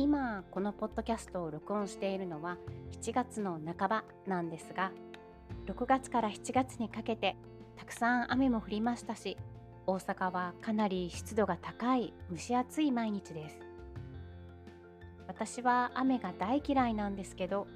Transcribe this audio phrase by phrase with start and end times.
[0.00, 2.56] 今このポッドキャストを録音しているのは
[3.02, 4.92] 7月の半ばなんですが
[5.66, 7.36] 6月から7月にかけて
[7.76, 9.36] たくさん雨も降りましたし
[9.86, 13.58] 大阪はかなり湿度が高い蒸し暑い毎日です。
[15.28, 17.66] 私は雨が大嫌いなんですけど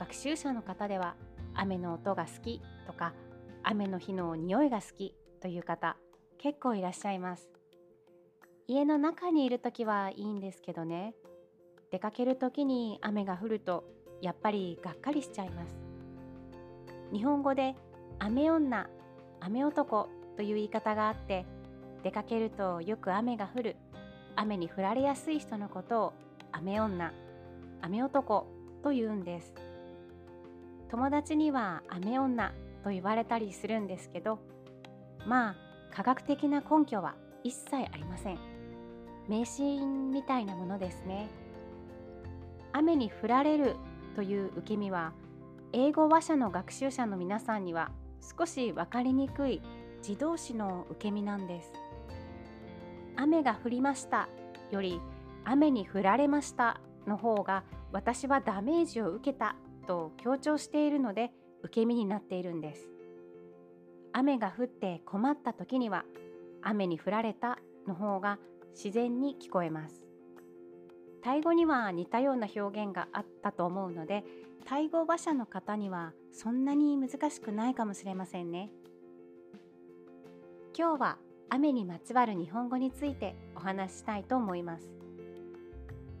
[0.00, 1.14] 学習者の方では
[1.54, 3.12] 雨の音が好きとか
[3.62, 5.96] 雨の日の匂いが好きという方
[6.38, 7.48] 結構いらっしゃいます。
[8.66, 11.14] 家の中にいる時はいいんですけどね。
[11.90, 13.84] 出かける時に雨が降ると
[14.20, 15.76] やっぱりがっかりしちゃいます。
[17.12, 17.74] 日本語で
[18.18, 18.88] 雨女
[19.40, 21.46] 雨男という言い方があって
[22.02, 23.76] 出かけるとよく雨が降る。
[24.36, 26.12] 雨に降られやすい人のことを
[26.52, 27.12] 雨女
[27.82, 28.46] 雨男
[28.84, 29.52] と言うんです。
[30.90, 32.52] 友達には雨女
[32.84, 34.38] と言われたりするんですけど
[35.26, 35.56] まあ
[35.92, 38.38] 科学的な根拠は一切ありません。
[39.28, 41.28] 迷信みたいなものですね。
[42.72, 43.76] 雨に降られる
[44.14, 45.12] という受け身は
[45.72, 47.90] 英語話者の学習者の皆さんには
[48.38, 49.60] 少し分かりにくい
[50.06, 51.72] 自動詞の受け身なんです。
[53.16, 54.28] 雨が降りました
[54.70, 55.00] より
[55.44, 62.88] 雨に降られましたの方が私はダメージを受けたと強調しているので受け身になっているんです。
[64.12, 66.04] 雨が降って困った時には
[66.62, 68.38] 雨に降られたの方が
[68.72, 70.07] 自然に聞こえます。
[71.22, 74.24] タイ語には似たような表現があったと思うので
[74.64, 78.70] タイ語話者の方にはそんなに難しくないかもしれませんね。
[80.76, 81.18] 今日は
[81.50, 84.88] 雨にまつわる日本語についてお話ししたいと思います。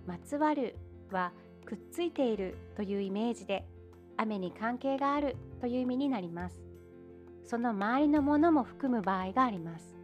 [0.06, 0.74] まつわる
[1.12, 1.32] は
[1.64, 3.66] くっついているというイメージで
[4.16, 6.58] 雨に関係があるという意味になります。
[7.44, 9.97] その周りのものも含む場合があります。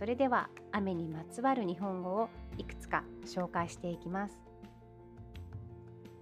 [0.00, 4.38] それでは雨にまつわる日本語をいくつか紹介していきます。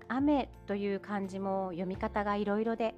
[0.08, 2.96] 雨という漢字も読み方がいろいろで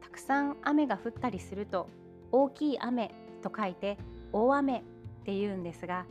[0.00, 1.88] たくさん雨が降ったりすると
[2.32, 3.14] 大きい雨
[3.44, 3.96] と書いて
[4.32, 4.82] 大雨っ
[5.24, 6.04] て言うんですが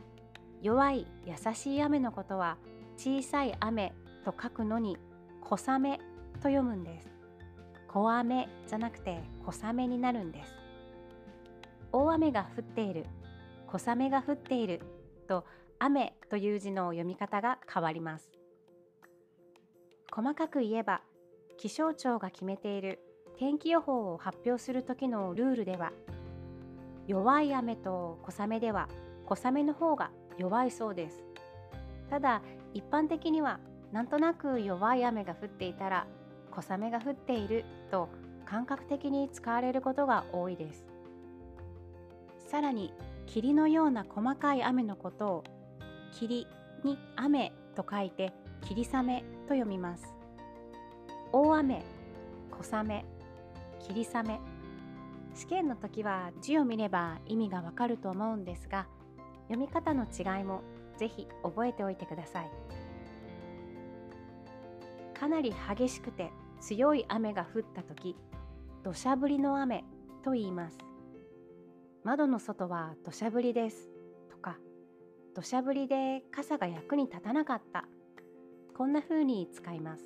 [0.62, 2.56] 弱い優しい雨のことは
[2.96, 3.92] 小さい雨
[4.24, 4.96] と書くのに
[5.42, 5.98] 小雨
[6.36, 7.08] と読むんです。
[7.88, 10.54] 小雨じゃなくて小雨になるんです。
[11.92, 13.04] 大雨が降っている。
[13.70, 14.80] 小雨が降っている。
[15.28, 15.44] と
[15.78, 18.32] 雨という字の読み方が変わります。
[20.10, 21.02] 細かく言えば
[21.58, 22.98] 気象庁が決めている
[23.36, 25.92] 天気予報を発表する時のルールでは
[27.06, 28.88] 弱い雨と小雨では
[29.26, 31.22] 小雨の方が弱いそうです。
[32.10, 32.42] ただ
[32.72, 33.60] 一般的には
[33.92, 36.06] なんとなく弱い雨が降っていたら
[36.50, 38.08] 小雨が降っていると
[38.44, 40.86] 感覚的に使われることが多いです。
[42.48, 42.94] さらに
[43.26, 45.44] 霧のような細かい雨のことを
[46.12, 46.46] 霧
[46.82, 48.32] に雨と書いて
[48.62, 50.14] 霧雨と読みます。
[51.30, 51.84] 大雨
[52.50, 53.04] 小雨
[53.80, 54.40] 霧雨。
[55.34, 58.86] 試験の時は字を見れば意味がわかると思うんですが
[59.48, 60.62] 読み方の違いも
[60.96, 62.50] ぜひ覚えておいてください。
[65.12, 68.16] かなり激しくて強い雨が降った時
[68.82, 69.84] 土砂降りの雨
[70.24, 70.87] と言います。
[72.08, 73.90] 窓の外は土砂降りです。
[74.30, 74.56] とか
[75.36, 77.84] 土砂降りで傘が役に立たなかった。
[78.74, 80.04] こんな風に使います。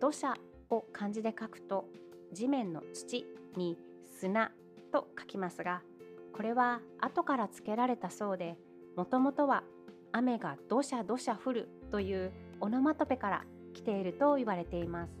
[0.00, 0.34] 土砂
[0.70, 1.84] を漢字で書くと
[2.32, 3.26] 地面の土
[3.58, 3.76] に
[4.18, 4.50] 砂
[4.90, 5.82] と書きますが
[6.34, 8.56] これは後から付けられたそうで
[8.96, 9.62] もともとは
[10.10, 13.44] 雨が土砂土砂降るというオノマトペから
[13.74, 15.12] 来ていると言われています。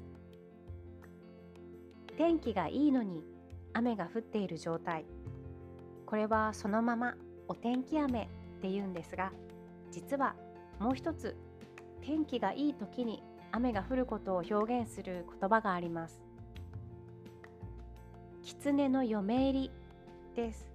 [2.16, 3.22] 天気がいいのに
[3.72, 5.04] 雨が降っている状態。
[6.06, 7.14] これはそのまま
[7.46, 8.26] お天気雨っ
[8.60, 9.32] て言うんですが
[9.90, 10.34] 実は
[10.78, 11.36] もう一つ
[12.00, 13.22] 天気がいい時に
[13.52, 16.20] 雨が降ることを表現する言葉があります。
[18.42, 19.70] 狐の嫁入り
[20.34, 20.68] です。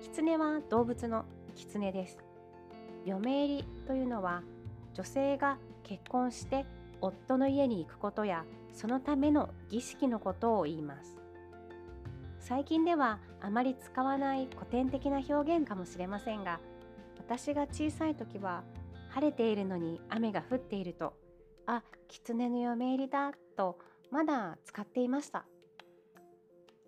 [0.00, 1.24] 狐は動物の
[1.54, 2.18] 狐です。
[3.04, 4.42] 嫁入りというのは
[4.94, 6.66] 女性が結婚して
[7.00, 11.17] 夫の家に行くことやそのための儀式のことを言います。
[12.48, 16.60] 最近ではあまり使わない古典的な表現かもしれませんが
[17.18, 18.64] 私が小さい時は
[19.10, 21.12] 晴れているのに雨が降っていると
[21.66, 23.78] あ狐の嫁入りだと
[24.10, 25.44] まだ使っていました。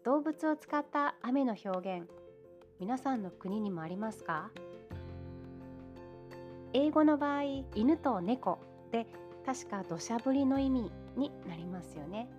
[0.03, 2.09] 動物を使った雨の表現
[2.79, 4.51] 皆さんの国にもありますか？
[6.73, 7.43] 英語の場合
[7.75, 8.61] 犬と猫
[8.93, 9.07] で
[9.45, 12.31] 確か土砂降りの意味になりますよね。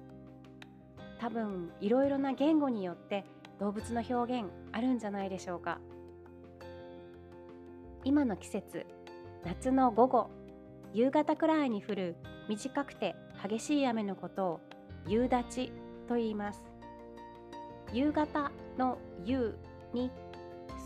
[1.22, 3.26] 多分いろいろな言語によって
[3.60, 5.78] 動物の表現あるんじゃないでしょうか。
[8.04, 8.88] 今の季節
[9.46, 10.32] 夏の午後
[10.94, 12.16] 夕方くらいに降る
[12.50, 13.16] 短くて
[13.48, 14.60] 激しい雨のことを
[15.06, 15.72] 夕立
[16.08, 16.66] と言います。
[17.94, 19.56] 夕方の夕
[19.94, 20.10] に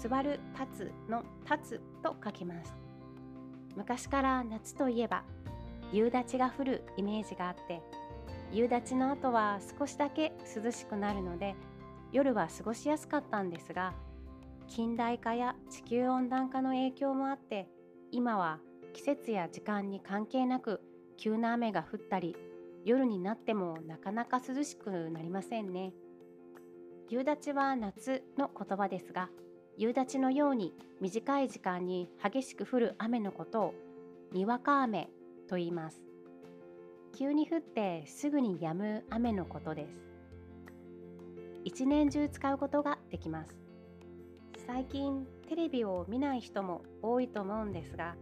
[0.02, 2.76] 座る立つの立つと書きます。
[3.78, 5.24] 昔から夏といえば
[5.94, 7.82] 夕立が降るイメージがあって
[8.52, 11.56] 夕立の後は少しだけ涼しくなるので
[12.12, 13.94] 夜は過ごしやすかったんですが
[14.68, 17.68] 近代化や地球温暖化の影響もあって
[18.12, 18.60] 今は
[18.94, 20.82] 季節や時間に関係なく
[21.18, 22.36] 急な雨が降ったり
[22.86, 25.92] 夜になってもなかなか涼しくなりませんね。
[27.10, 29.30] 夕立は夏の言葉ですが
[29.78, 33.74] 夕立のように短い時間に激しく降る雨のことを
[34.32, 35.10] にわか雨
[35.48, 36.02] と言います。
[37.18, 39.96] 急に降ってすぐに止む雨のことです。
[41.64, 43.56] 一年中使うことができます。
[44.68, 48.16] 最近テレビを見ない人も多いと思うんですが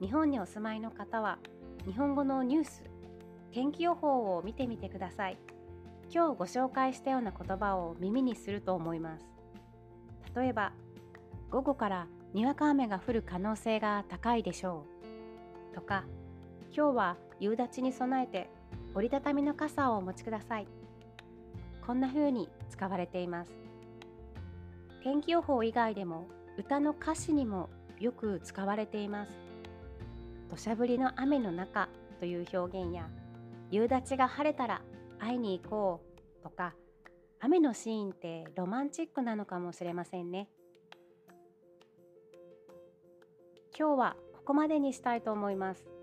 [0.00, 1.38] 日本にお住まいの方は
[1.84, 2.82] 日本語のニュース
[3.52, 5.36] 天気予報を見てみてください。
[6.10, 9.26] 今日ご紹介したような言葉を耳にすると思います。
[10.34, 10.72] 例えば
[11.50, 14.86] 午後からにわか雨が降る可能性が高いでしょ
[15.72, 15.74] う。
[15.74, 16.04] とか
[16.72, 18.48] 今日は夕立に備えて
[18.94, 20.68] 折りたたみの傘をお持ちください。
[21.84, 23.50] こんな風に使われています。
[25.02, 26.26] 天気予報以外でも
[26.56, 29.32] 歌の歌詞にもよく使われています。
[30.48, 31.88] 土砂降りの雨の中
[32.20, 33.08] という表現や
[33.72, 34.82] 夕立が晴れたら
[35.18, 36.00] 会いに行こ
[36.38, 36.74] うとか
[37.40, 40.48] 雨のシーンってロマンチックなのかもしれませんね。
[43.76, 45.99] 今日はここまでにしたいと思います。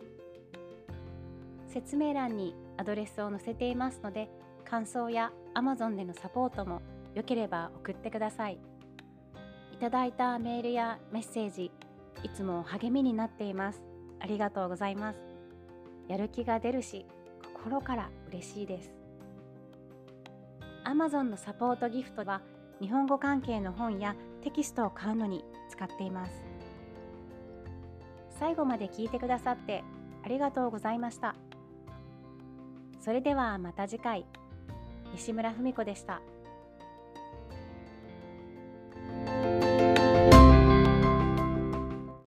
[1.68, 4.30] 説明欄にアドレスを載せていますので
[4.66, 6.82] 感想や Amazon でのサポートも
[7.16, 8.60] よければ送ってください。
[9.74, 11.72] いただいたメールやメッセージ
[12.24, 13.82] いつも励みになっています。
[14.20, 15.20] ありがとうございます。
[16.08, 17.06] やる気が出るし
[17.54, 18.92] 心から嬉しいです。
[20.86, 22.42] Amazon のサポートギフトは
[22.80, 26.32] 日本語関係の本やテキストを買うのに使っています。
[28.40, 29.84] 最後まで聞いてくださって
[30.24, 31.36] ありがとうございました。
[33.08, 34.26] それではまた次回。
[35.14, 36.20] 西村文子でした。